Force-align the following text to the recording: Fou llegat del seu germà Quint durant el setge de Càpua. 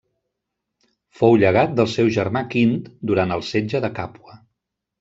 Fou 1.19 1.37
llegat 1.43 1.75
del 1.81 1.91
seu 1.97 2.09
germà 2.17 2.43
Quint 2.55 2.73
durant 3.13 3.37
el 3.39 3.47
setge 3.53 3.85
de 3.87 3.95
Càpua. 4.01 4.43